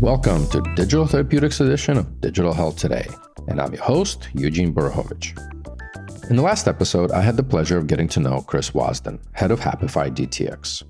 [0.00, 3.06] Welcome to Digital Therapeutics edition of Digital Health Today,
[3.48, 5.38] and I'm your host, Eugene Borukhovich.
[6.30, 9.50] In the last episode, I had the pleasure of getting to know Chris Wasden, head
[9.50, 10.84] of Happify DTX.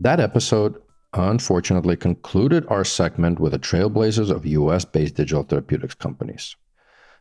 [0.00, 0.82] That episode
[1.12, 6.56] unfortunately concluded our segment with the trailblazers of US based digital therapeutics companies.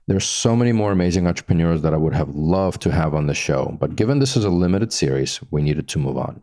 [0.07, 3.35] There's so many more amazing entrepreneurs that I would have loved to have on the
[3.35, 6.41] show, but given this is a limited series, we needed to move on.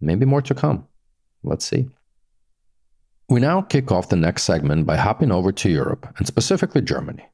[0.00, 0.88] Maybe more to come.
[1.44, 1.90] Let's see.
[3.30, 7.26] We now kick off the next segment by hopping over to Europe, and specifically Germany.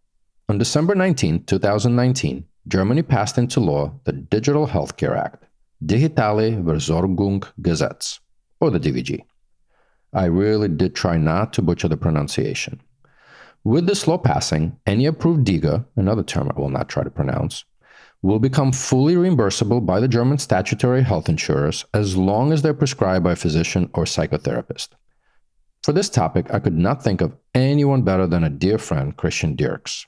[0.49, 5.45] On December 19, 2019, Germany passed into law the Digital Healthcare Act,
[5.87, 8.19] Digitale Versorgungsgesetz,
[8.59, 9.21] or the DVG.
[10.13, 12.81] I really did try not to butcher the pronunciation.
[13.63, 17.65] With this law passing, any approved DIGA, another term I will not try to pronounce,
[18.21, 23.23] will become fully reimbursable by the German statutory health insurers as long as they're prescribed
[23.23, 24.89] by a physician or psychotherapist.
[25.85, 29.55] For this topic, I could not think of anyone better than a dear friend, Christian
[29.55, 30.07] Dirks.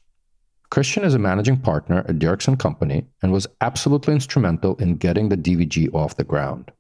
[0.71, 5.29] Christian is a managing partner at Dirks & Company and was absolutely instrumental in getting
[5.29, 6.73] the DVG off the ground.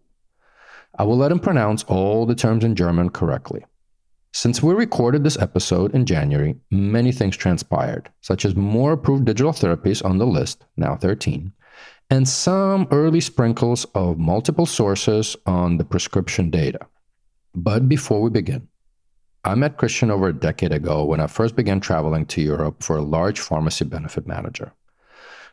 [0.99, 3.67] I will let him pronounce all the terms in German correctly.
[4.33, 9.53] Since we recorded this episode in January, many things transpired, such as more approved digital
[9.53, 11.53] therapies on the list, now 13,
[12.09, 16.79] and some early sprinkles of multiple sources on the prescription data.
[17.55, 18.69] But before we begin,
[19.47, 22.97] I met Christian over a decade ago when I first began traveling to Europe for
[22.97, 24.73] a large pharmacy benefit manager.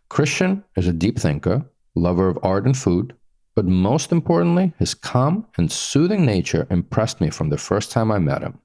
[0.10, 1.64] Christian is a deep thinker,
[1.94, 3.14] lover of art and food,
[3.54, 8.18] but most importantly, his calm and soothing nature impressed me from the first time I
[8.18, 8.58] met him.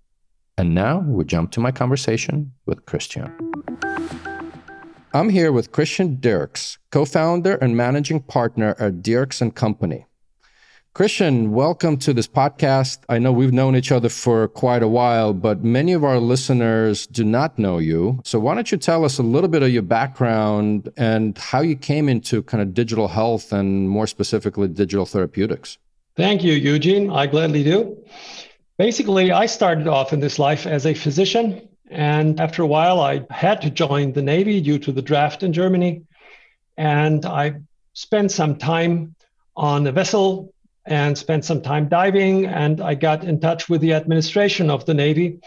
[0.56, 3.30] And now we jump to my conversation with Christian.
[5.12, 10.06] I'm here with Christian Dirks, co-founder and managing partner at Dirks and Company.
[10.98, 12.98] Christian, welcome to this podcast.
[13.08, 17.06] I know we've known each other for quite a while, but many of our listeners
[17.06, 18.20] do not know you.
[18.24, 21.76] So why don't you tell us a little bit of your background and how you
[21.76, 25.78] came into kind of digital health and more specifically digital therapeutics?
[26.16, 27.12] Thank you, Eugene.
[27.12, 27.96] I gladly do.
[28.76, 31.68] Basically, I started off in this life as a physician.
[31.92, 35.52] And after a while, I had to join the Navy due to the draft in
[35.52, 36.02] Germany.
[36.76, 37.60] And I
[37.92, 39.14] spent some time
[39.54, 40.52] on a vessel
[40.88, 42.46] and spent some time diving.
[42.46, 45.38] And I got in touch with the administration of the Navy.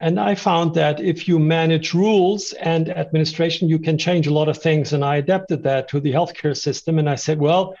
[0.00, 4.48] And I found that if you manage rules and administration, you can change a lot
[4.48, 4.92] of things.
[4.92, 6.98] And I adapted that to the healthcare system.
[6.98, 7.74] And I said, well,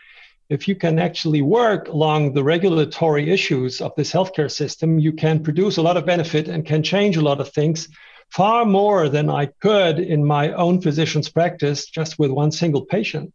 [0.48, 5.42] if you can actually work along the regulatory issues of this healthcare system, you can
[5.42, 7.88] produce a lot of benefit and can change a lot of things
[8.30, 13.32] far more than I could in my own physician's practice just with one single patient.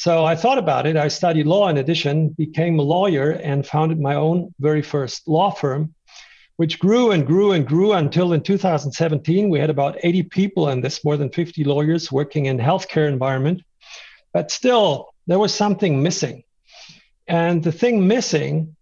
[0.00, 0.96] So I thought about it.
[0.96, 5.50] I studied law in addition, became a lawyer, and founded my own very first law
[5.50, 5.94] firm,
[6.56, 10.80] which grew and grew and grew until in 2017 we had about 80 people in
[10.80, 13.60] this, more than 50 lawyers working in healthcare environment.
[14.32, 16.44] But still, there was something missing.
[17.26, 18.76] And the thing missing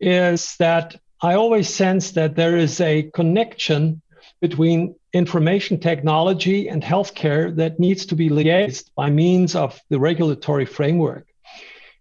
[0.00, 4.00] is that I always sense that there is a connection
[4.40, 10.64] between information technology and healthcare that needs to be liaised by means of the regulatory
[10.64, 11.26] framework.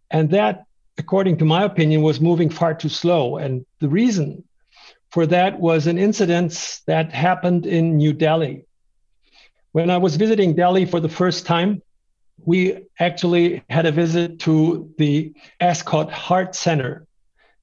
[0.10, 0.66] And that,
[0.98, 3.38] according to my opinion, was moving far too slow.
[3.38, 4.44] And the reason
[5.10, 8.66] for that was an incident that happened in New Delhi.
[9.74, 11.82] When I was visiting Delhi for the first time,
[12.44, 17.06] we actually had a visit to the Escorts Heart Center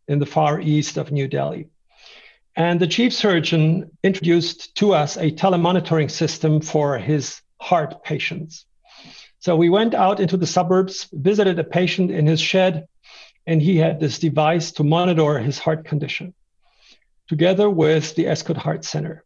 [0.07, 1.69] in the far east of New Delhi.
[2.59, 8.67] And the chief surgeon introduced to us a telemonitoring system for his heart patients.
[9.39, 12.89] So we went out into the suburbs, visited a patient in his shed,
[13.47, 16.35] and he had this device to monitor his heart condition
[17.29, 19.23] together with the Escorts Heart Center.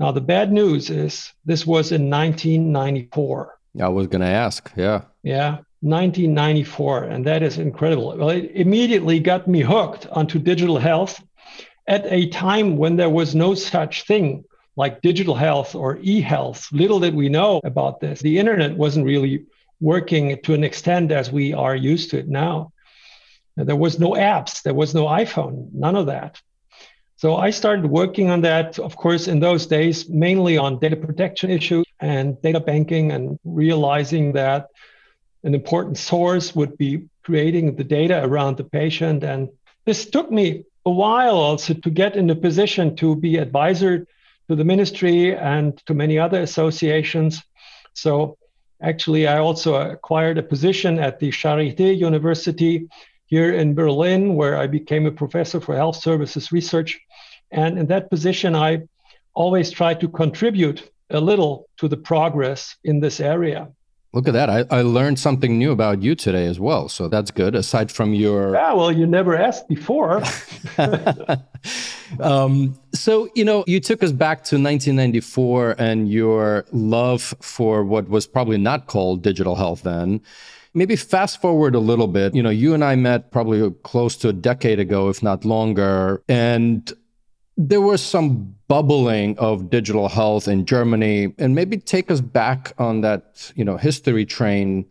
[0.00, 3.58] Now, the bad news is this was in 1994.
[3.80, 4.72] I was going to ask.
[4.74, 5.02] Yeah.
[5.22, 5.58] Yeah.
[5.82, 7.04] 1994.
[7.04, 8.16] And that is incredible.
[8.16, 11.22] Well, it immediately got me hooked onto digital health
[11.86, 14.44] at a time when there was no such thing
[14.76, 16.68] like digital health or e-health.
[16.72, 18.20] Little did we know about this.
[18.20, 19.46] The internet wasn't really
[19.80, 22.72] working to an extent as we are used to it now.
[23.56, 24.62] There was no apps.
[24.62, 25.72] There was no iphone.
[25.72, 26.40] None of that.
[27.18, 31.50] So i started working on that of course in those days mainly on data protection
[31.50, 34.68] issues and data banking and realizing that
[35.42, 39.24] an important source would be creating the data around the patient.
[39.24, 39.48] And
[39.86, 44.06] this took me a while also to get in a position to be advisor
[44.48, 47.42] to the ministry and to many other associations.
[47.92, 48.38] So
[48.80, 52.88] actually, I also acquired a position at the Charité University
[53.26, 57.00] here in Berlin, where I became a professor for health services research.
[57.50, 58.82] And in that position, I
[59.34, 63.68] always try to contribute a little to the progress in this area.
[64.12, 64.48] Look at that.
[64.48, 66.88] I, I learned something new about you today as well.
[66.88, 67.54] So that's good.
[67.54, 68.54] Aside from your.
[68.54, 70.22] Yeah, well, you never asked before.
[72.20, 78.08] um, so, you know, you took us back to 1994 and your love for what
[78.08, 80.20] was probably not called digital health then.
[80.72, 82.34] Maybe fast forward a little bit.
[82.34, 86.22] You know, you and I met probably close to a decade ago, if not longer.
[86.28, 86.92] And
[87.56, 93.00] there was some bubbling of digital health in Germany, and maybe take us back on
[93.00, 94.86] that, you know, history train.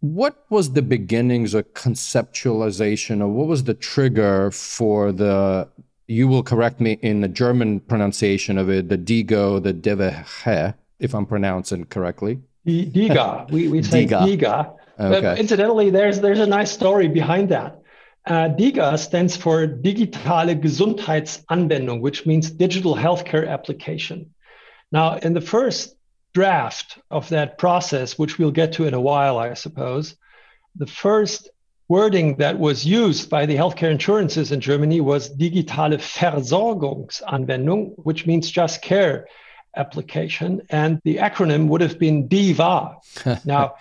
[0.00, 5.68] What was the beginnings of conceptualization, or what was the trigger for the?
[6.06, 11.14] You will correct me in the German pronunciation of it, the DIGO, the DEWG, if
[11.14, 12.40] I'm pronouncing correctly.
[12.66, 13.50] DIGA.
[13.50, 14.38] We, we say DIGA.
[14.38, 14.76] DIGA.
[14.98, 15.20] Okay.
[15.20, 17.79] But incidentally, there's there's a nice story behind that.
[18.26, 24.34] Uh, DIGA stands for Digitale Gesundheitsanwendung, which means digital healthcare application.
[24.92, 25.96] Now, in the first
[26.34, 30.16] draft of that process, which we'll get to in a while, I suppose,
[30.76, 31.48] the first
[31.88, 38.50] wording that was used by the healthcare insurances in Germany was Digitale Versorgungsanwendung, which means
[38.50, 39.26] just care
[39.76, 40.62] application.
[40.70, 42.96] And the acronym would have been DIVA.
[43.44, 43.74] now,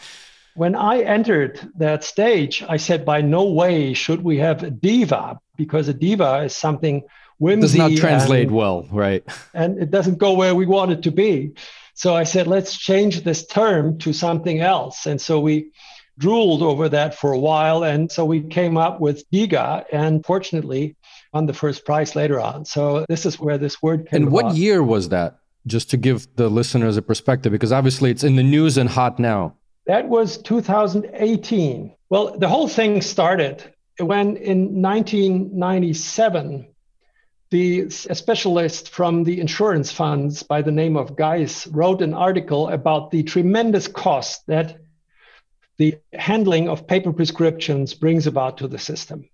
[0.59, 5.39] when I entered that stage, I said, by no way should we have a diva,
[5.55, 7.03] because a diva is something
[7.37, 7.77] whimsy.
[7.77, 9.23] Does not translate and, well, right?
[9.53, 11.53] And it doesn't go where we want it to be.
[11.93, 15.05] So I said, let's change this term to something else.
[15.05, 15.71] And so we
[16.17, 17.85] drooled over that for a while.
[17.85, 20.97] And so we came up with DIGA and fortunately
[21.31, 22.65] won the first prize later on.
[22.65, 24.57] So this is where this word came And what about.
[24.57, 25.39] year was that?
[25.67, 29.19] Just to give the listeners a perspective, because obviously it's in the news and hot
[29.19, 29.55] now.
[29.89, 31.95] That was 2018.
[32.11, 33.63] Well, the whole thing started
[33.97, 36.67] when in 1997,
[37.49, 42.67] the, a specialist from the insurance funds by the name of Geis wrote an article
[42.69, 44.77] about the tremendous cost that
[45.77, 49.27] the handling of paper prescriptions brings about to the system.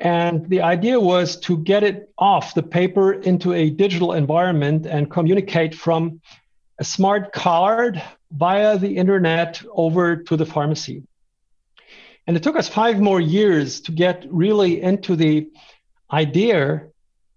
[0.00, 5.10] And the idea was to get it off the paper into a digital environment and
[5.10, 6.22] communicate from
[6.78, 11.02] a smart card via the internet over to the pharmacy.
[12.26, 15.48] And it took us five more years to get really into the
[16.12, 16.88] idea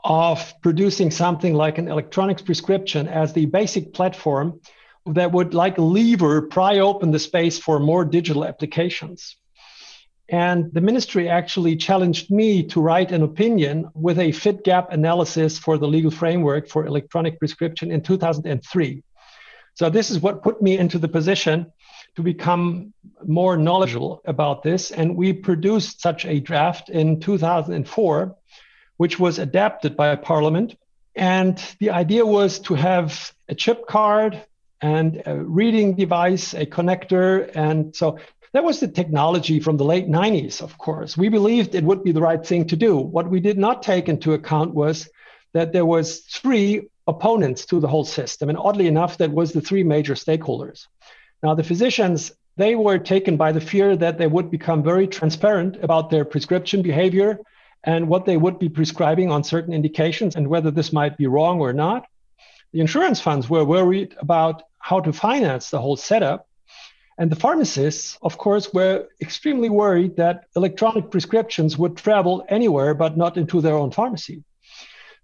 [0.03, 4.59] of producing something like an electronics prescription as the basic platform
[5.05, 9.37] that would, like lever, pry open the space for more digital applications.
[10.29, 15.57] And the ministry actually challenged me to write an opinion with a fit gap analysis
[15.57, 19.03] for the legal framework for electronic prescription in 2003.
[19.75, 21.71] So this is what put me into the position
[22.15, 22.93] to become
[23.25, 24.91] more knowledgeable about this.
[24.91, 28.35] And we produced such a draft in 2004,
[28.97, 30.77] which was adapted by Parliament.
[31.15, 34.41] And the idea was to have a chip card
[34.81, 37.49] and a reading device, a connector.
[37.55, 38.19] And so
[38.53, 41.15] that was the technology from the late 90s, of course.
[41.15, 42.97] We believed it would be the right thing to do.
[42.97, 45.09] What we did not take into account was
[45.53, 48.49] that there was three opponents to the whole system.
[48.49, 50.87] And oddly enough, that was the three major stakeholders.
[51.43, 55.77] Now, the physicians, they were taken by the fear that they would become very transparent
[55.83, 57.39] about their prescription behavior
[57.83, 61.59] and what they would be prescribing on certain indications and whether this might be wrong
[61.59, 62.05] or not.
[62.73, 66.47] The insurance funds were worried about how to finance the whole setup.
[67.17, 73.17] And the pharmacists, of course, were extremely worried that electronic prescriptions would travel anywhere but
[73.17, 74.43] not into their own pharmacy.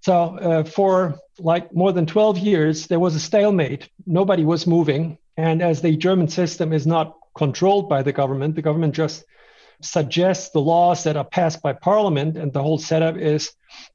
[0.02, 3.90] So uh, for like more than 12 years, there was a stalemate.
[4.06, 5.18] Nobody was moving.
[5.36, 9.24] And as the German system is not controlled by the government, the government just
[9.82, 12.38] suggests the laws that are passed by parliament.
[12.38, 13.52] And the whole setup is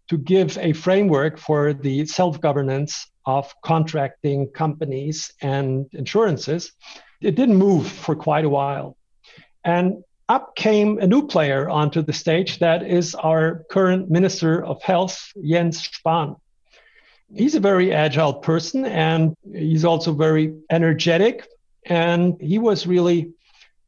[0.08, 6.72] to give a framework for the self governance of contracting companies and insurances.
[7.20, 8.96] It didn't move for quite a while.
[9.64, 14.82] And up came a new player onto the stage that is our current Minister of
[14.82, 16.36] Health, Jens Spahn.
[17.34, 21.46] He's a very agile person and he's also very energetic.
[21.84, 23.34] And he was really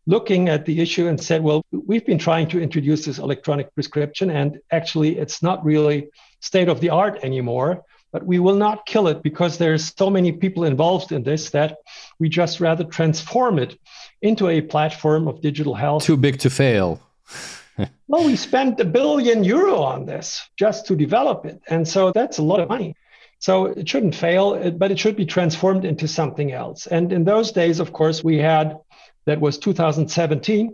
[0.07, 4.29] looking at the issue and said, well, we've been trying to introduce this electronic prescription,
[4.29, 6.11] and actually, it's not really
[6.41, 7.83] state of the art anymore
[8.15, 11.79] but we will not kill it because there's so many people involved in this that
[12.21, 13.77] we just rather transform it
[14.23, 16.05] into a platform of digital health.
[16.05, 17.01] Too big to fail.
[18.07, 21.61] well, we spent a billion euro on this just to develop it.
[21.67, 22.95] And so that's a lot of money.
[23.41, 26.87] So it shouldn't fail, but it should be transformed into something else.
[26.87, 28.79] And in those days, of course, we had
[29.27, 30.73] that was 2017.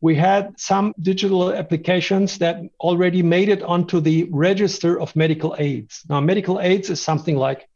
[0.00, 6.02] We had some digital applications that already made it onto the register of medical aids.
[6.08, 7.68] Now, medical aids is something like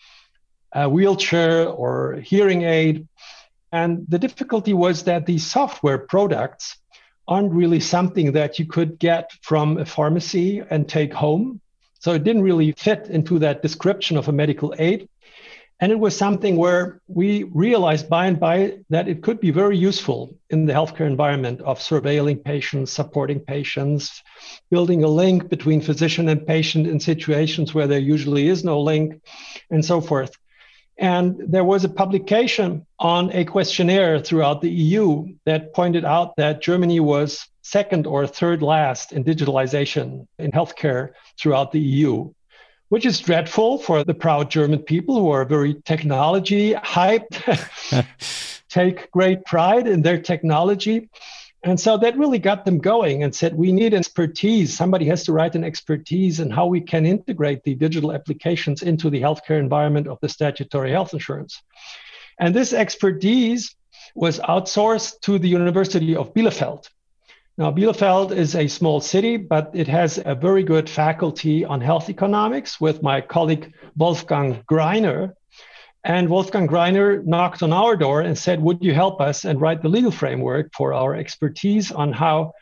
[0.72, 3.08] a wheelchair or hearing aid.
[3.72, 6.76] And the difficulty was that these software products
[7.26, 11.60] aren't really something that you could get from a pharmacy and take home.
[12.00, 15.08] So it didn't really fit into that description of a medical aid.
[15.80, 19.78] And it was something where we realized by and by that it could be very
[19.78, 24.22] useful in the healthcare environment of surveilling patients, supporting patients,
[24.70, 29.22] building a link between physician and patient in situations where there usually is no link,
[29.70, 30.36] and so forth.
[30.98, 36.60] And there was a publication on a questionnaire throughout the EU that pointed out that
[36.60, 42.32] Germany was second or third last in digitalization in healthcare throughout the EU
[42.88, 48.06] which is dreadful for the proud German people who are very technology hyped,
[48.68, 51.08] take great pride in their technology.
[51.64, 54.76] And so that really got them going and said, we need expertise.
[54.76, 59.10] Somebody has to write an expertise in how we can integrate the digital applications into
[59.10, 61.60] the healthcare environment of the statutory health insurance.
[62.38, 63.74] And this expertise
[64.14, 66.88] was outsourced to the University of Bielefeld.
[67.58, 72.08] Now, Bielefeld is a small city, but it has a very good faculty on health
[72.08, 75.32] economics with my colleague Wolfgang Greiner.
[76.04, 79.82] And Wolfgang Greiner knocked on our door and said, Would you help us and write
[79.82, 82.52] the legal framework for our expertise on how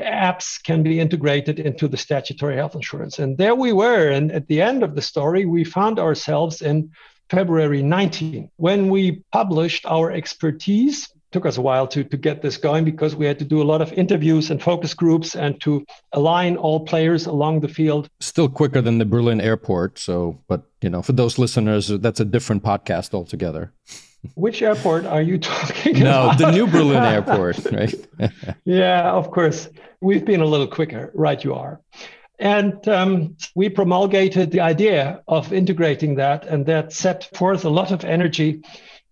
[0.00, 3.18] apps can be integrated into the statutory health insurance?
[3.18, 4.08] And there we were.
[4.08, 6.92] And at the end of the story, we found ourselves in
[7.28, 12.56] February 19 when we published our expertise took us a while to, to get this
[12.56, 15.84] going because we had to do a lot of interviews and focus groups and to
[16.12, 18.08] align all players along the field.
[18.20, 19.98] Still quicker than the Berlin airport.
[19.98, 23.72] So, but you know, for those listeners, that's a different podcast altogether.
[24.34, 26.40] Which airport are you talking no, about?
[26.40, 27.94] No, the new Berlin airport, right?
[28.64, 29.68] yeah, of course.
[30.00, 31.10] We've been a little quicker.
[31.14, 31.80] Right, you are.
[32.38, 37.92] And um, we promulgated the idea of integrating that, and that set forth a lot
[37.92, 38.62] of energy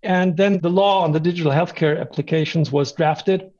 [0.02, 3.50] and then the law on the digital healthcare applications was drafted.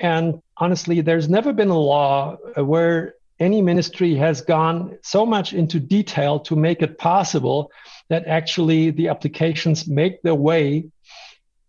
[0.00, 5.52] And honestly, there's never been a law uh, where any ministry has gone so much
[5.52, 7.70] into detail to make it possible
[8.08, 10.86] that actually the applications make their way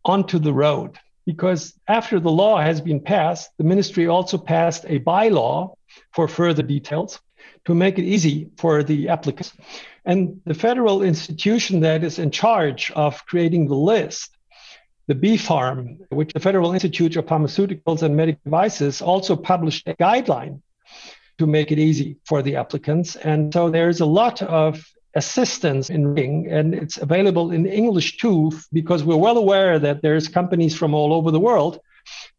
[0.05, 0.97] onto the road.
[1.25, 5.75] Because after the law has been passed, the ministry also passed a bylaw
[6.13, 7.19] for further details
[7.65, 9.53] to make it easy for the applicants.
[10.07, 14.37] And the federal institution that is in charge of creating the list,
[15.07, 20.61] the BfArM, which the Federal Institute of Pharmaceuticals and Medical Devices also published a guideline
[21.39, 23.17] to make it easy for the applicants.
[23.17, 24.81] And so there's a lot of
[25.13, 30.29] assistance in Ring, and it's available in English too, because we're well aware that there's
[30.29, 31.81] companies from all over the world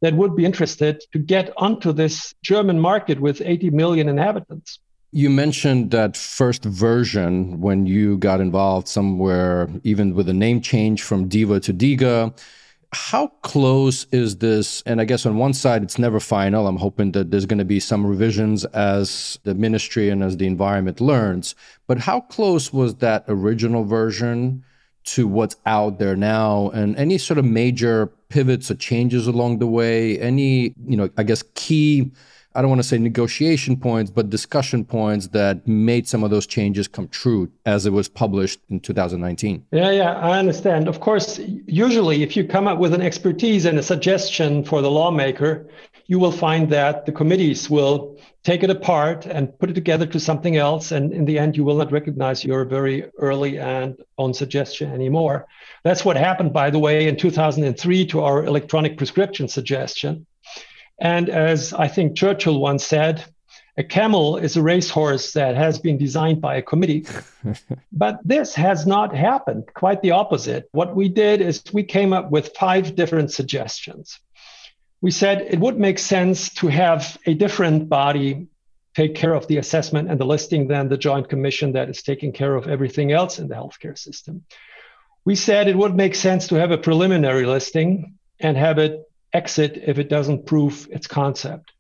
[0.01, 4.79] that would be interested to get onto this German market with 80 million inhabitants.
[5.11, 11.03] You mentioned that first version when you got involved somewhere, even with a name change
[11.03, 12.39] from Diva to Diga.
[12.93, 14.83] How close is this?
[14.85, 16.67] And I guess on one side, it's never final.
[16.67, 20.47] I'm hoping that there's going to be some revisions as the ministry and as the
[20.47, 21.55] environment learns.
[21.87, 24.63] But how close was that original version
[25.05, 26.69] to what's out there now?
[26.71, 30.19] And any sort of major pivots or changes along the way?
[30.19, 32.11] Any, you know, I guess key
[32.59, 36.45] I don't want to say negotiation points, but discussion points that made some of those
[36.45, 39.65] changes come true as it was published in 2019.
[39.71, 40.89] Yeah, yeah, I understand.
[40.89, 44.91] Of course, usually if you come up with an expertise and a suggestion for the
[44.91, 45.69] lawmaker,
[46.07, 50.19] you will find that the committees will take it apart and put it together to
[50.19, 50.91] something else.
[50.91, 55.47] And in the end, you will not recognize your very early and own suggestion anymore.
[55.85, 60.27] That's what happened, by the way, in 2003 to our electronic prescription suggestion
[60.99, 63.25] and as I think Churchill once said,
[63.77, 67.07] a camel is a racehorse that has been designed by a committee.
[67.93, 70.69] but this has not happened, quite the opposite.
[70.73, 74.19] What we did is we came up with five different suggestions.
[75.01, 78.49] We said it would make sense to have a different body
[78.97, 82.33] take care of the assessment and the listing than the Joint Commission that is taking
[82.33, 84.45] care of everything else in the healthcare system.
[85.25, 89.81] We said it would make sense to have a preliminary listing and have it exit
[89.85, 91.73] if it doesn't prove its concept.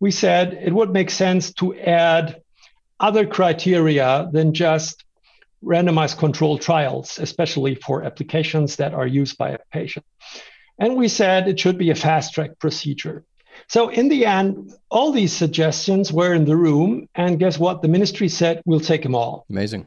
[0.00, 2.42] We said it would make sense to add
[3.00, 5.04] other criteria than just
[5.64, 10.04] randomized controlled trials, especially for applications that are used by a patient.
[10.78, 13.24] And we said it should be a fast track procedure.
[13.68, 17.08] So, in the end, all these suggestions were in the room.
[17.14, 17.82] And guess what?
[17.82, 19.46] The ministry said, we'll take them all.
[19.48, 19.86] Amazing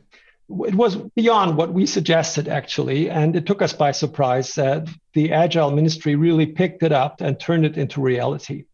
[0.50, 5.32] it was beyond what we suggested actually and it took us by surprise that the
[5.34, 8.66] agile ministry really picked it up and turned it into reality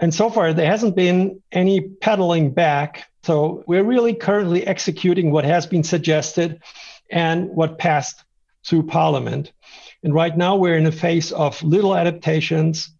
[0.00, 3.06] And so far, there hasn't been any pedaling back.
[3.22, 6.62] So we're really currently executing what has been suggested
[7.10, 8.24] and what passed
[8.66, 9.52] through Parliament.
[10.02, 12.90] And right now, we're in a phase of little adaptations.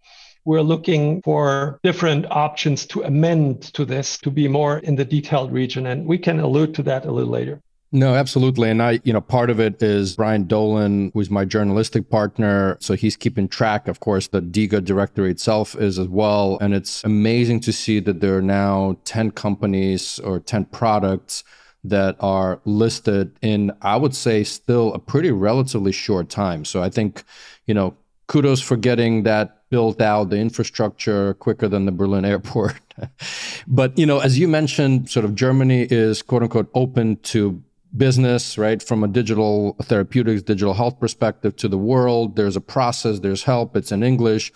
[0.44, 5.52] We're looking for different options to amend to this to be more in the detailed
[5.52, 5.86] region.
[5.86, 7.62] And we can allude to that a little later.
[7.92, 8.70] No, absolutely.
[8.70, 12.76] And I, you know, part of it is Brian Dolan, who's my journalistic partner.
[12.80, 13.88] So he's keeping track.
[13.88, 16.56] Of course, the DIGA directory itself is as well.
[16.60, 21.42] And it's amazing to see that there are now 10 companies or 10 products
[21.82, 26.64] that are listed in, I would say, still a pretty relatively short time.
[26.64, 27.24] So I think,
[27.66, 27.96] you know,
[28.28, 32.80] kudos for getting that built out, the infrastructure quicker than the Berlin airport.
[33.66, 37.60] but, you know, as you mentioned, sort of Germany is quote unquote open to
[37.96, 38.82] business, right?
[38.82, 42.36] From a digital therapeutics, digital health perspective to the world.
[42.36, 44.52] There's a process, there's help, it's in English.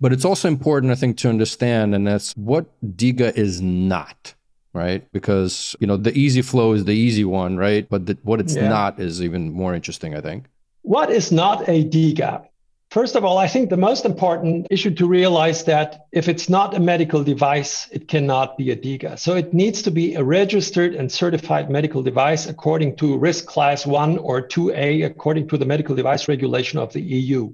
[0.00, 2.66] But it's also important, I think, to understand, and that's what
[2.96, 4.34] DIGA is not,
[4.72, 5.06] right?
[5.12, 7.88] Because, you know, the easy flow is the easy one, right?
[7.88, 8.68] But the, what it's yeah.
[8.68, 10.46] not is even more interesting, I think.
[10.82, 12.47] What is not a DIGA?
[12.90, 16.74] First of all, I think the most important issue to realize that if it's not
[16.74, 19.18] a medical device, it cannot be a DIGA.
[19.18, 23.84] So it needs to be a registered and certified medical device according to risk class
[23.84, 27.52] 1 or 2A, according to the medical device regulation of the EU.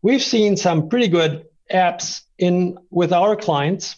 [0.00, 3.96] We've seen some pretty good apps in with our clients,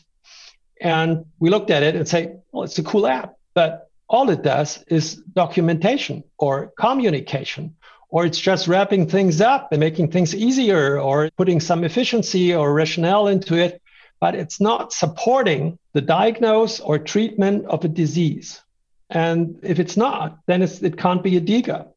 [0.81, 4.43] and we looked at it and say, well, it's a cool app, but all it
[4.43, 7.77] does is documentation or communication
[8.09, 12.73] or it's just wrapping things up and making things easier or putting some efficiency or
[12.73, 13.83] rationale into it,
[14.21, 18.63] but it's not supporting the diagnosis or treatment of a disease.
[19.11, 21.89] And if it's not, then it's, it can't be a DIGA.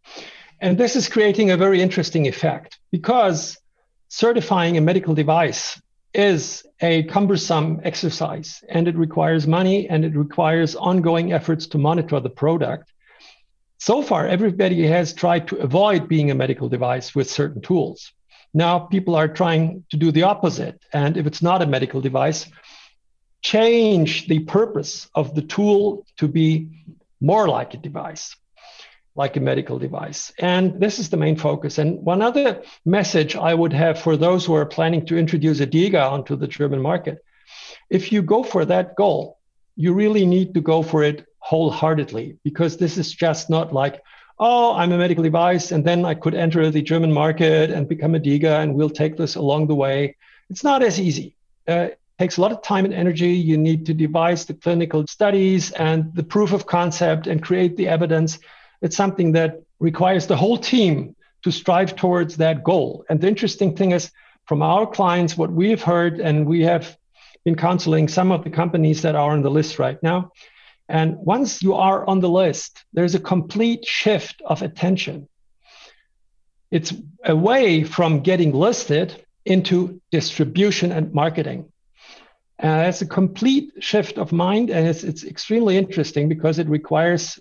[0.59, 3.57] And this is creating a very interesting effect because
[4.09, 5.81] certifying a medical device
[6.13, 12.19] is a cumbersome exercise and it requires money and it requires ongoing efforts to monitor
[12.19, 12.91] the product
[13.79, 18.11] so far, everybody has tried to avoid being a medical device with certain tools.
[18.53, 20.81] Now, people are trying to do the opposite.
[20.93, 22.45] And if it's not a medical device,
[23.41, 26.69] change the purpose of the tool to be
[27.21, 28.35] more like a device,
[29.15, 30.31] like a medical device.
[30.39, 31.77] And this is the main focus.
[31.77, 35.67] And one other message I would have for those who are planning to introduce a
[35.67, 37.19] DIGA onto the German market
[37.89, 39.37] if you go for that goal,
[39.75, 44.03] you really need to go for it wholeheartedly because this is just not like,
[44.37, 48.13] oh, I'm a medical device and then I could enter the German market and become
[48.13, 50.15] a DIGA and we'll take this along the way.
[50.51, 51.35] It's not as easy.
[51.67, 53.31] Uh, it takes a lot of time and energy.
[53.31, 57.87] You need to devise the clinical studies and the proof of concept and create the
[57.87, 58.37] evidence.
[58.83, 63.05] It's something that requires the whole team to strive towards that goal.
[63.09, 64.11] And the interesting thing is,
[64.45, 66.95] from our clients, what we have heard, and we have
[67.43, 70.31] been counseling some of the companies that are on the list right now,
[70.89, 75.29] and once you are on the list, there's a complete shift of attention.
[76.71, 81.71] It's away from getting listed into distribution and marketing.
[82.61, 86.67] Uh, and it's a complete shift of mind, and it's, it's extremely interesting because it
[86.67, 87.39] requires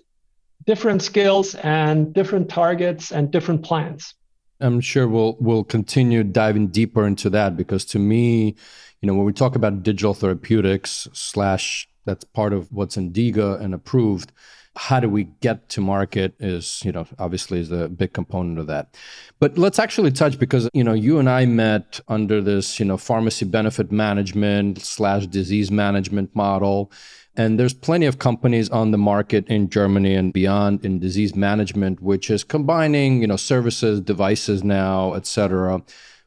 [0.65, 4.13] different skills and different targets and different plans.
[4.61, 8.55] I'm sure we'll we'll continue diving deeper into that because to me,
[9.01, 13.61] you know, when we talk about digital therapeutics slash that's part of what's in DIGA
[13.61, 14.31] and approved.
[14.75, 18.65] How do we get to market is, you know, obviously is a big component of
[18.67, 18.97] that.
[19.39, 22.97] But let's actually touch because, you know, you and I met under this, you know,
[22.97, 26.91] pharmacy benefit management slash disease management model.
[27.35, 32.01] And there's plenty of companies on the market in Germany and beyond in disease management,
[32.01, 35.81] which is combining, you know, services, devices now, et cetera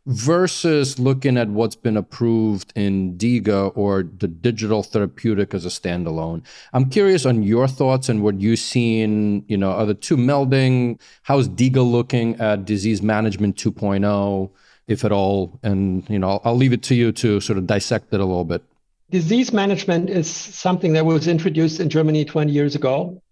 [0.07, 6.43] versus looking at what's been approved in DIGA or the digital therapeutic as a standalone.
[6.73, 11.01] I'm curious on your thoughts and what you've seen, you know, are the two melding?
[11.23, 14.51] How's DIGA looking at disease management 2.0,
[14.89, 15.61] if at all?
[15.63, 18.25] And, you know, I'll, I'll leave it to you to sort of dissect it a
[18.25, 18.63] little bit.
[19.11, 23.23] Disease management is something that was introduced in Germany 20 years ago.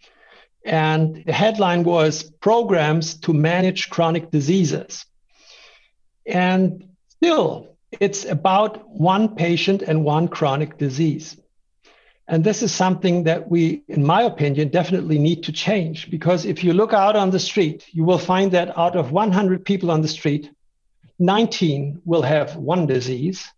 [0.65, 5.07] And the headline was Programs to Manage Chronic Diseases.
[6.27, 11.37] And still, it's about one patient and one chronic disease.
[12.29, 16.63] And this is something that we, in my opinion, definitely need to change because if
[16.63, 20.01] you look out on the street, you will find that out of 100 people on
[20.01, 20.49] the street,
[21.19, 23.49] 19 will have one disease,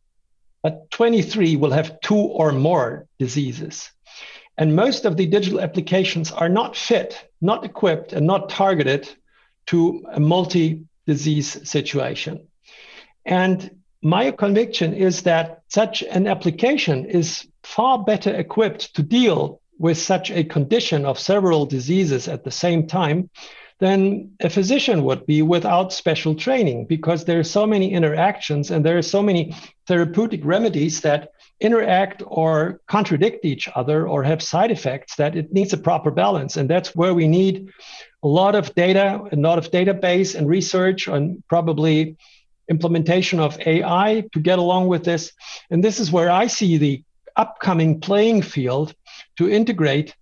[0.62, 3.90] but 23 will have two or more diseases.
[4.56, 9.08] And most of the digital applications are not fit, not equipped, and not targeted
[9.66, 12.48] to a multi disease situation.
[13.24, 19.98] And my conviction is that such an application is far better equipped to deal with
[19.98, 23.30] such a condition of several diseases at the same time
[23.78, 28.84] than a physician would be without special training because there are so many interactions and
[28.84, 29.54] there are so many
[29.88, 31.30] therapeutic remedies that
[31.60, 36.56] interact or contradict each other or have side effects that it needs a proper balance.
[36.56, 37.70] And that's where we need
[38.22, 42.16] a lot of data a lot of database and research and probably
[42.68, 45.32] implementation of ai to get along with this
[45.70, 47.02] and this is where i see the
[47.36, 48.94] upcoming playing field
[49.36, 50.14] to integrate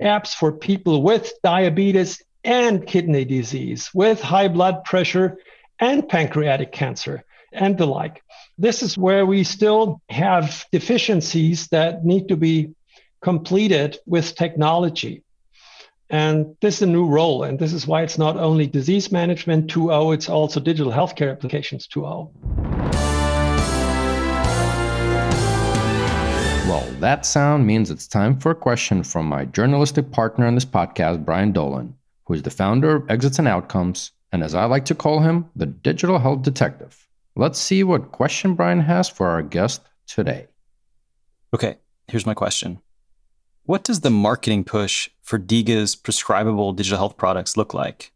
[0.00, 5.38] apps for people with diabetes and kidney disease, with high blood pressure
[5.80, 8.22] and pancreatic cancer and the like.
[8.56, 12.74] This is where we still have deficiencies that need to be
[13.20, 15.22] completed with technology.
[16.10, 17.42] And this is a new role.
[17.42, 21.86] And this is why it's not only disease management 2.0, it's also digital healthcare applications
[21.88, 22.32] 2.0.
[26.68, 30.64] Well, that sound means it's time for a question from my journalistic partner on this
[30.64, 31.94] podcast, Brian Dolan
[32.28, 35.46] who is the founder of Exits and Outcomes, and as I like to call him,
[35.56, 37.08] the digital health detective.
[37.36, 40.46] Let's see what question Brian has for our guest today.
[41.54, 42.80] Okay, here's my question
[43.68, 48.12] What does the marketing push for DIGA's prescribable digital health products look like?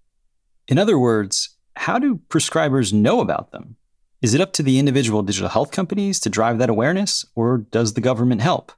[0.66, 3.76] In other words, how do prescribers know about them?
[4.22, 7.92] Is it up to the individual digital health companies to drive that awareness, or does
[7.92, 8.72] the government help?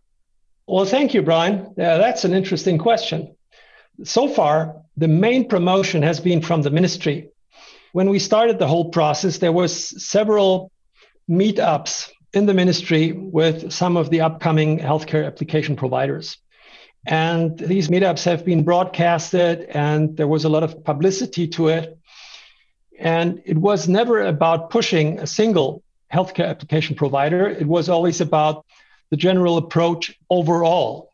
[0.66, 1.72] Well, thank you, Brian.
[1.76, 3.36] Yeah, that's an interesting question
[4.02, 7.28] so far, the main promotion has been from the ministry.
[7.92, 9.72] When we started the whole process, there was
[10.04, 10.72] several
[11.30, 16.36] meetups in the ministry with some of the upcoming healthcare application providers.
[17.06, 21.98] And these meetups have been broadcasted, and there was a lot of publicity to it.
[22.98, 28.64] And it was never about pushing a single healthcare application provider, it was always about
[29.10, 31.10] the general approach overall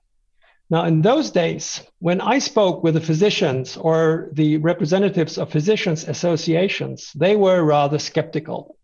[0.71, 6.07] now, in those days, when I spoke with the physicians or the representatives of physicians
[6.07, 8.79] associations, they were rather skeptical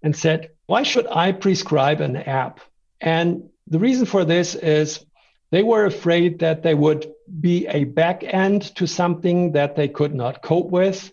[0.00, 2.60] and said, Why should I prescribe an app?
[3.00, 5.04] And the reason for this is
[5.50, 10.14] they were afraid that they would be a back end to something that they could
[10.14, 11.12] not cope with,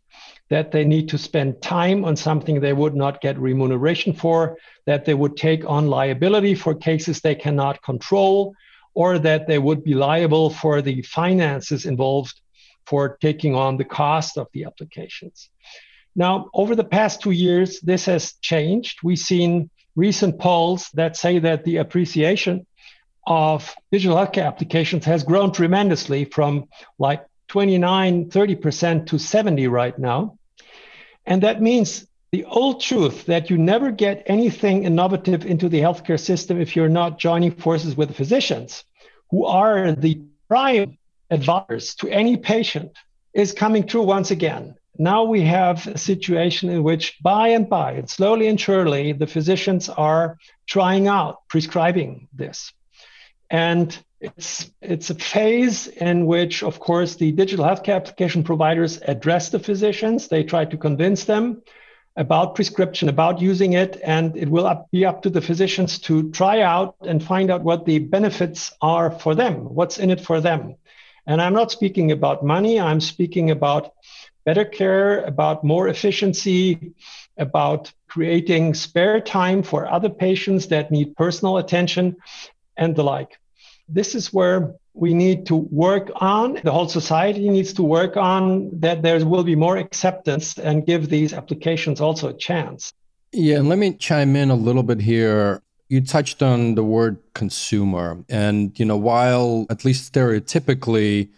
[0.50, 5.06] that they need to spend time on something they would not get remuneration for, that
[5.06, 8.54] they would take on liability for cases they cannot control
[8.94, 12.40] or that they would be liable for the finances involved
[12.86, 15.50] for taking on the cost of the applications.
[16.16, 19.00] Now, over the past two years, this has changed.
[19.04, 22.66] We've seen recent polls that say that the appreciation
[23.28, 26.68] of digital healthcare applications has grown tremendously from
[27.00, 30.38] like 29, 30% to 70 right now.
[31.26, 36.20] And that means the old truth that you never get anything innovative into the healthcare
[36.20, 38.84] system if you're not joining forces with the physicians,
[39.32, 40.98] who are the prime
[41.30, 42.92] advisors to any patient,
[43.34, 44.76] is coming true once again.
[44.98, 49.28] Now we have a situation in which, by and by, and slowly and surely, the
[49.28, 52.72] physicians are trying out prescribing this.
[53.50, 59.50] And it's, it's a phase in which, of course, the digital healthcare application providers address
[59.50, 60.28] the physicians.
[60.28, 61.62] They try to convince them
[62.18, 66.32] about prescription, about using it, and it will up, be up to the physicians to
[66.32, 70.40] try out and find out what the benefits are for them, what's in it for
[70.40, 70.76] them.
[71.28, 73.92] And I'm not speaking about money, I'm speaking about
[74.46, 76.94] better care, about more efficiency,
[77.38, 82.16] about creating spare time for other patients that need personal attention,
[82.78, 83.40] and the like.
[83.88, 88.70] This is where we need to work on, the whole society needs to work on
[88.80, 92.94] that there will be more acceptance and give these applications also a chance.
[93.34, 95.62] Yeah, and let me chime in a little bit here.
[95.90, 98.24] You touched on the word consumer.
[98.30, 101.30] And, you know, while at least stereotypically,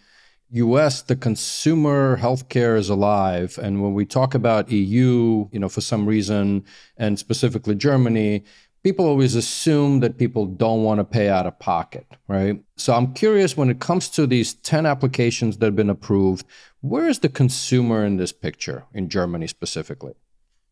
[0.50, 3.58] US, the consumer healthcare is alive.
[3.60, 6.64] And when we talk about EU, you know, for some reason,
[6.96, 8.44] and specifically Germany,
[8.82, 12.62] people always assume that people don't want to pay out of pocket, right?
[12.76, 16.46] So I'm curious when it comes to these 10 applications that have been approved,
[16.80, 20.14] where is the consumer in this picture in Germany specifically?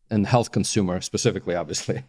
[0.08, 2.04] And health consumer specifically, obviously.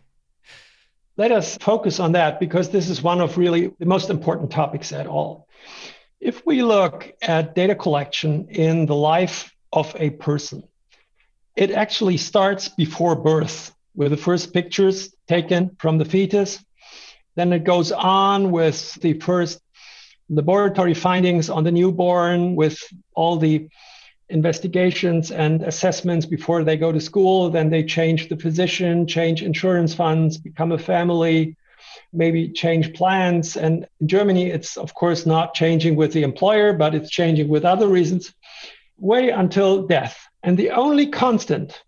[1.17, 4.93] Let us focus on that because this is one of really the most important topics
[4.93, 5.47] at all.
[6.19, 10.63] If we look at data collection in the life of a person,
[11.55, 16.63] it actually starts before birth with the first pictures taken from the fetus.
[17.35, 19.59] Then it goes on with the first
[20.29, 22.79] laboratory findings on the newborn, with
[23.15, 23.67] all the
[24.29, 27.49] investigations and assessments before they go to school.
[27.49, 31.55] Then they change the physician, change insurance funds, become a family,
[32.13, 33.57] maybe change plans.
[33.57, 37.65] And in Germany, it's of course not changing with the employer, but it's changing with
[37.65, 38.33] other reasons,
[38.97, 40.19] way until death.
[40.43, 41.81] And the only constant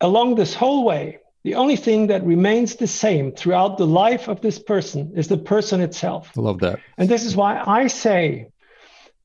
[0.00, 4.40] along this whole way, the only thing that remains the same throughout the life of
[4.40, 6.32] this person is the person itself.
[6.36, 6.80] I love that.
[6.96, 8.48] And this is why I say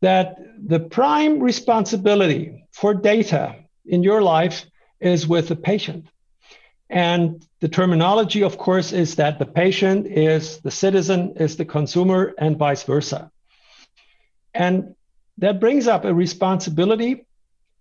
[0.01, 3.55] that the prime responsibility for data
[3.85, 4.65] in your life
[4.99, 6.07] is with the patient.
[6.89, 12.33] And the terminology, of course, is that the patient is the citizen, is the consumer,
[12.37, 13.31] and vice versa.
[14.53, 14.95] And
[15.37, 17.25] that brings up a responsibility,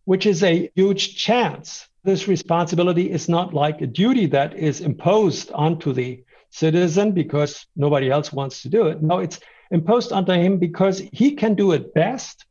[0.05, 1.89] which is a huge chance.
[2.09, 8.11] This responsibility is not like a duty that is imposed onto the citizen because nobody
[8.11, 9.03] else wants to do it.
[9.03, 9.41] No, it's
[9.71, 12.47] imposed onto him because he can do it best.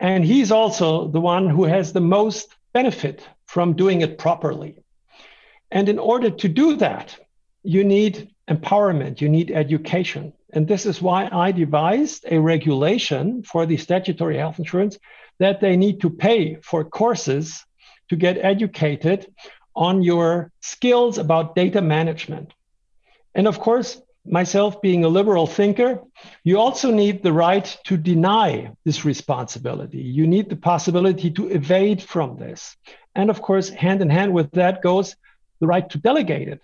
[0.00, 4.82] And he's also the one who has the most benefit from doing it properly.
[5.70, 7.14] And in order to do that,
[7.62, 10.32] you need empowerment, you need education.
[10.54, 14.98] And this is why I devised a regulation for the statutory health insurance
[15.38, 17.66] that they need to pay for courses
[18.10, 19.32] to get educated
[19.74, 22.52] on your skills about data management.
[23.34, 26.02] And of course, myself being a liberal thinker,
[26.44, 29.98] you also need the right to deny this responsibility.
[29.98, 32.76] You need the possibility to evade from this.
[33.14, 35.16] And of course, hand in hand with that goes
[35.60, 36.60] the right to delegate it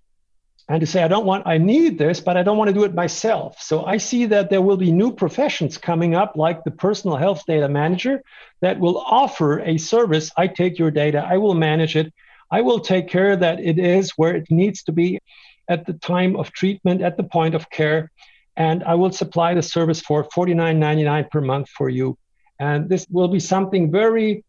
[0.69, 2.85] and to say, I don't want, I need this, but I don't want to do
[2.85, 3.63] it myself.
[3.63, 7.45] So I see that there will be new professions coming up, like the personal health
[7.47, 8.23] data manager,
[8.63, 10.31] that will offer a service.
[10.37, 12.13] I take your data, I will manage it,
[12.51, 15.21] I will take care that it is where it needs to be
[15.69, 18.11] at the time of treatment, at the point of care,
[18.57, 22.17] and I will supply the service for $49.99 per month for you.
[22.59, 24.45] And this will be something very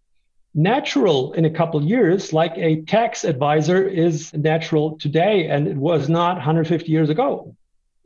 [0.57, 6.09] natural in a couple years, like a tax advisor is natural today, and it was
[6.09, 7.55] not 150 years ago.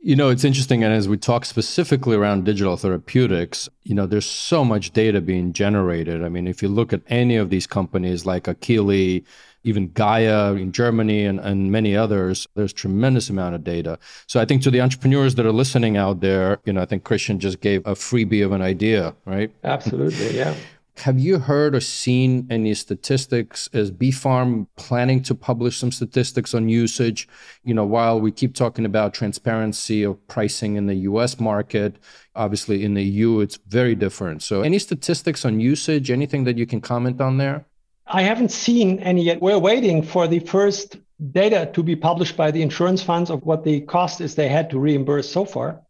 [0.04, 0.82] You know, it's interesting.
[0.84, 5.52] And as we talk specifically around digital therapeutics, you know, there's so much data being
[5.52, 6.24] generated.
[6.24, 9.24] I mean, if you look at any of these companies like Akili,
[9.64, 13.96] even Gaia in Germany and, and many others, there's tremendous amount of data.
[14.26, 17.04] So I think to the entrepreneurs that are listening out there, you know, I think
[17.04, 19.52] Christian just gave a freebie of an idea, right?
[19.62, 20.54] Absolutely, yeah.
[20.98, 23.68] Have you heard or seen any statistics?
[23.72, 27.26] Is BfArM planning to publish some statistics on usage?
[27.64, 31.96] You know, while we keep talking about transparency of pricing in the US market,
[32.36, 34.42] obviously in the EU it's very different.
[34.42, 37.64] So any statistics on usage, anything that you can comment on there?
[38.06, 39.40] I haven't seen any yet.
[39.40, 40.98] We're waiting for the first
[41.30, 44.68] data to be published by the insurance funds of what the cost is they had
[44.70, 45.80] to reimburse so far.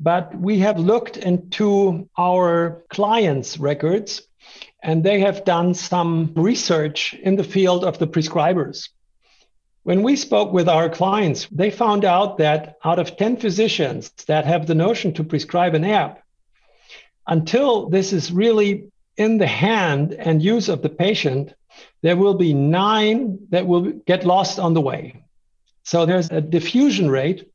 [0.00, 4.22] But we have looked into our clients' records,
[4.82, 8.88] and they have done some research in the field of the prescribers.
[9.82, 14.46] When we spoke with our clients, they found out that out of 10 physicians that
[14.46, 16.22] have the notion to prescribe an app,
[17.26, 21.52] until this is really in the hand and use of the patient,
[22.02, 25.24] there will be nine that will get lost on the way.
[25.82, 27.46] So there's a diffusion rate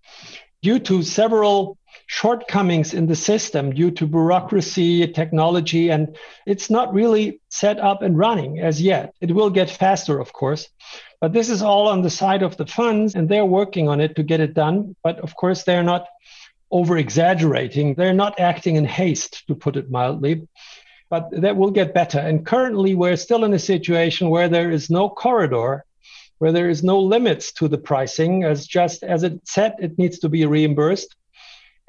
[0.61, 1.78] due to several
[2.09, 6.17] shortcomings in the system due to bureaucracy, technology, and
[6.47, 9.13] it's not really set up and running as yet.
[9.21, 10.67] It will get faster, of course.
[11.21, 14.15] But this is all on the side of the funds, and they're working on it
[14.15, 14.95] to get it done.
[15.03, 16.07] But of course, they're not
[16.71, 17.93] over exaggerating.
[17.93, 20.47] They're not acting in haste, to put it mildly.
[21.11, 22.17] But that will get better.
[22.17, 25.85] And currently, we're still in a situation where there is no corridor
[26.39, 30.19] where there is no limits to the pricing as just as it said it needs
[30.19, 31.15] to be reimbursed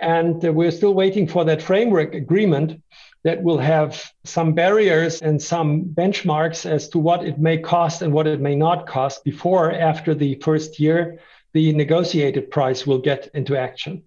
[0.00, 2.82] and we're still waiting for that framework agreement
[3.22, 8.12] that will have some barriers and some benchmarks as to what it may cost and
[8.12, 11.20] what it may not cost before, after the first year,
[11.52, 14.02] the negotiated price will get into action.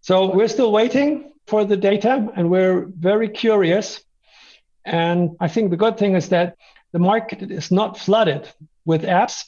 [0.00, 4.02] So we're still waiting for the data and we're very curious.
[4.84, 6.56] And I think the good thing is that
[6.92, 8.48] the market is not flooded
[8.84, 9.44] with apps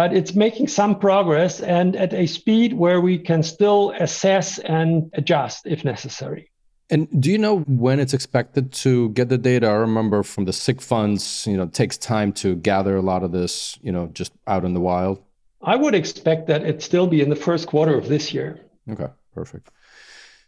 [0.00, 5.10] but it's making some progress and at a speed where we can still assess and
[5.12, 6.50] adjust if necessary.
[6.88, 9.66] And do you know when it's expected to get the data?
[9.66, 13.22] I remember from the sick funds, you know, it takes time to gather a lot
[13.22, 15.22] of this, you know, just out in the wild.
[15.60, 18.58] I would expect that it still be in the first quarter of this year.
[18.90, 19.68] Okay, perfect.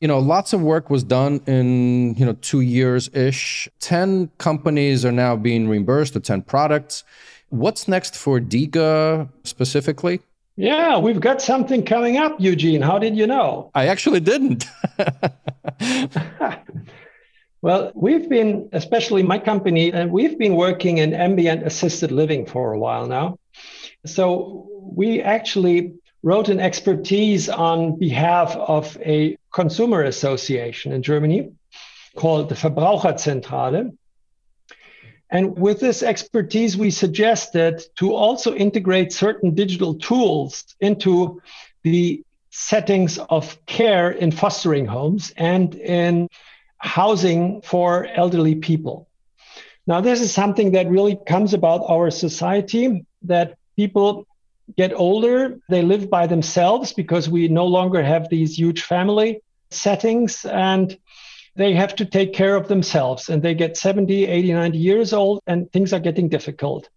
[0.00, 3.68] You know, lots of work was done in, you know, two years ish.
[3.80, 7.04] 10 companies are now being reimbursed, the 10 products.
[7.52, 10.20] What's next for DIGA specifically?
[10.56, 12.80] Yeah, we've got something coming up, Eugene.
[12.80, 13.70] How did you know?
[13.74, 14.64] I actually didn't.
[17.62, 22.72] Well, we've been, especially my company, and we've been working in ambient assisted living for
[22.72, 23.38] a while now.
[24.04, 31.52] So we actually wrote an expertise on behalf of a consumer association in Germany
[32.16, 33.96] called the Verbraucherzentrale.
[35.32, 41.40] And with this expertise, we suggested to also integrate certain digital tools into
[41.82, 46.28] the settings of care in fostering homes and in
[46.76, 49.08] housing for elderly people.
[49.86, 54.26] Now, this is something that really comes about our society that people
[54.76, 60.44] get older, they live by themselves because we no longer have these huge family settings.
[60.44, 60.96] And
[61.54, 65.40] they have to take care of themselves and they get 70, 80, 90 years old
[65.46, 66.88] and things are getting difficult.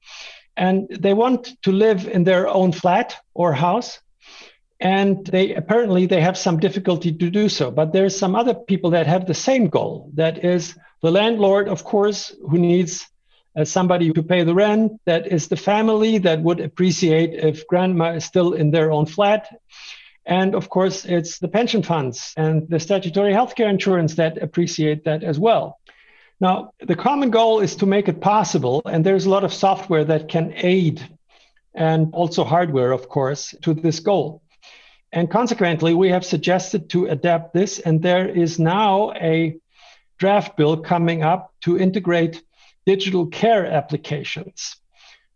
[0.55, 3.99] And they want to live in their own flat or house.
[4.79, 7.71] And they apparently they have some difficulty to do so.
[7.71, 10.11] But there's some other people that have the same goal.
[10.13, 13.07] That is the landlord, of course, who needs
[13.57, 14.93] uh, somebody to pay the rent.
[15.05, 19.47] That is the family that would appreciate if grandma is still in their own flat.
[20.25, 25.23] And of course, it's the pension funds and the statutory healthcare insurance that appreciate that
[25.23, 25.79] as well.
[26.39, 30.03] Now, the common goal is to make it possible, and there's a lot of software
[30.05, 31.07] that can aid
[31.73, 34.41] and also hardware, of course, to this goal.
[35.11, 39.57] And consequently, we have suggested to adapt this, and there is now a
[40.17, 42.43] draft bill coming up to integrate
[42.85, 44.75] digital care applications,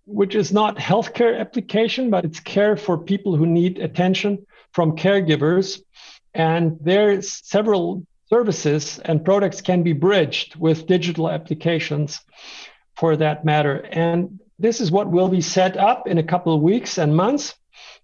[0.06, 4.46] which is not healthcare application, but it's care for people who need attention
[4.80, 5.82] from caregivers.
[6.34, 12.22] And there's several services and products can be bridged with digital applications
[12.96, 13.86] for that matter.
[13.92, 17.56] And this is what will be set up in a couple of weeks and months.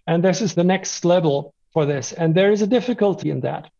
[0.06, 2.12] And this is the next level for this.
[2.12, 3.70] And there is a difficulty in that.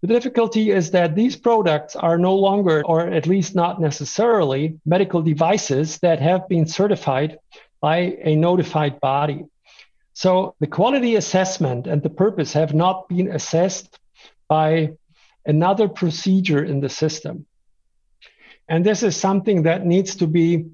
[0.00, 5.22] The difficulty is that these products are no longer, or at least not necessarily, medical
[5.22, 7.38] devices that have been certified
[7.80, 9.44] by a notified body.
[10.14, 13.98] So the quality assessment and the purpose have not been assessed
[14.48, 14.92] by
[15.44, 17.46] another procedure in the system.
[18.68, 20.66] And this is something that needs to be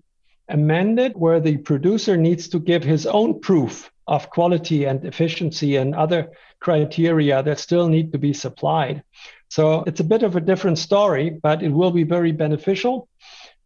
[0.48, 5.94] amended, where the producer needs to give his own proof of quality and efficiency and
[5.94, 9.02] other criteria that still need to be supplied.
[9.48, 13.08] So it's a bit of a different story, but it will be very beneficial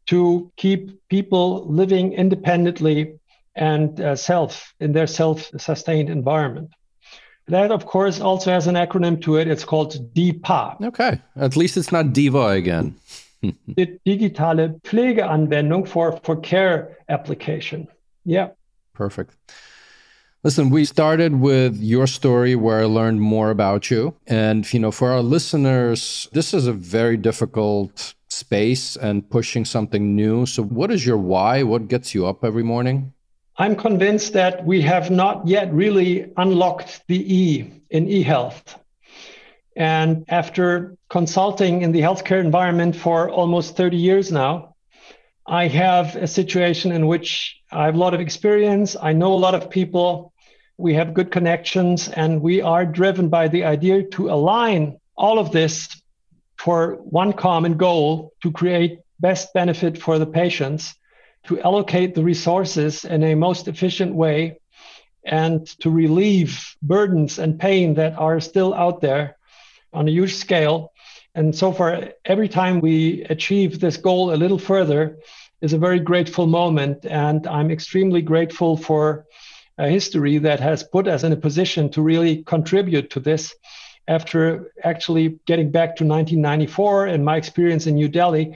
[0.07, 3.19] to keep people living independently
[3.55, 6.71] and uh, self in their self-sustained environment.
[7.47, 9.49] That, of course, also has an acronym to it.
[9.49, 10.81] It's called DIPA.
[10.87, 12.97] Okay, at least it's not DIVA again.
[13.43, 17.89] the digitale Pflegeanwendung for, for care application.
[18.25, 18.51] Yeah.
[18.95, 19.35] Perfect.
[20.43, 24.15] Listen, we started with your story where I learned more about you.
[24.27, 30.15] And, you know, for our listeners, this is a very difficult space and pushing something
[30.15, 30.45] new.
[30.45, 31.63] So, what is your why?
[31.63, 33.15] What gets you up every morning?
[33.57, 38.81] I'm convinced that we have not yet really unlocked the E in e-health.
[39.77, 44.75] And after consulting in the healthcare environment for almost 30 years now,
[45.47, 48.97] I have a situation in which I have a lot of experience.
[49.01, 50.33] I know a lot of people.
[50.77, 55.53] We have good connections, and we are driven by the idea to align all of
[55.53, 56.03] this
[56.57, 60.97] for one common goal to create best benefit for the patients
[61.45, 64.59] to allocate the resources in a most efficient way
[65.25, 69.37] and to relieve burdens and pain that are still out there
[69.93, 70.93] on a huge scale.
[71.35, 75.19] And so far, every time we achieve this goal a little further
[75.61, 77.07] is a very grateful moment.
[77.07, 79.27] And I'm extremely grateful for
[79.79, 83.55] a history that has put us in a position to really contribute to this.
[84.07, 88.55] After actually getting back to 1994 and my experience in New Delhi,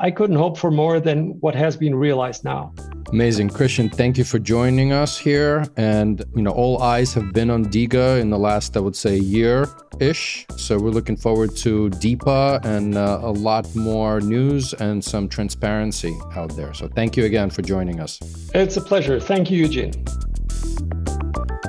[0.00, 2.72] I couldn't hope for more than what has been realized now.
[3.10, 3.48] Amazing.
[3.48, 5.66] Christian, thank you for joining us here.
[5.76, 9.16] And, you know, all eyes have been on DIGA in the last, I would say,
[9.16, 9.66] year
[9.98, 10.46] ish.
[10.56, 16.16] So we're looking forward to DIPA and uh, a lot more news and some transparency
[16.36, 16.74] out there.
[16.74, 18.20] So thank you again for joining us.
[18.54, 19.18] It's a pleasure.
[19.18, 19.92] Thank you, Eugene.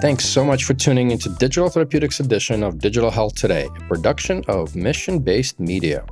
[0.02, 4.44] Thanks so much for tuning into Digital Therapeutics edition of Digital Health Today, a production
[4.48, 6.06] of Mission Based Media.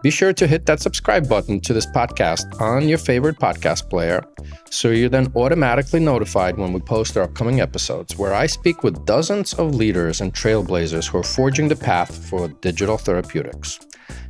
[0.00, 4.22] Be sure to hit that subscribe button to this podcast on your favorite podcast player
[4.70, 9.04] so you're then automatically notified when we post our upcoming episodes, where I speak with
[9.06, 13.80] dozens of leaders and trailblazers who are forging the path for digital therapeutics.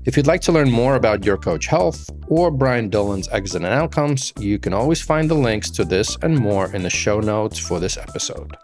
[0.07, 3.75] If you'd like to learn more about Your Coach Health or Brian Dolan's exit and
[3.75, 7.59] outcomes, you can always find the links to this and more in the show notes
[7.59, 8.57] for this episode.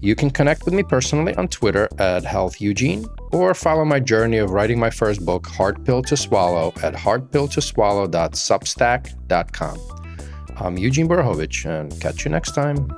[0.00, 4.50] You can connect with me personally on Twitter at HealthEugene or follow my journey of
[4.50, 9.78] writing my first book, Hard Pill to Swallow, at hardpilltoswallow.substack.com.
[10.58, 12.88] I'm Eugene Borukhovich, and catch you next time.